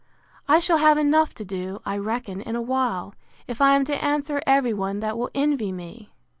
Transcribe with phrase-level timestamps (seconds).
[0.47, 3.13] I shall have enough to do, I reckon, in a while,
[3.47, 6.11] if I am to answer every one that will envy me!